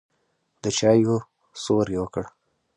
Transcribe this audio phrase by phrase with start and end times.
[0.61, 1.15] د چايو
[1.63, 2.25] سور يې وکړ.